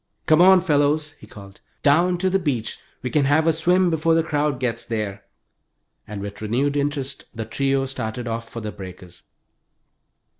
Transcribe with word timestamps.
"Come 0.25 0.41
on, 0.41 0.61
fellows!" 0.61 1.11
he 1.19 1.27
called. 1.27 1.61
"Down 1.83 2.17
to 2.17 2.29
the 2.31 2.39
beach! 2.39 2.79
We 3.03 3.11
can 3.11 3.25
have 3.25 3.45
a 3.45 3.53
swim 3.53 3.91
before 3.91 4.15
the 4.15 4.23
crowd 4.23 4.59
gets 4.59 4.83
there." 4.83 5.25
And 6.07 6.21
with 6.23 6.41
renewed 6.41 6.75
interest 6.75 7.25
the 7.35 7.45
trio 7.45 7.85
started 7.85 8.27
off 8.27 8.49
for 8.49 8.61
the 8.61 8.71
breakers. 8.71 9.21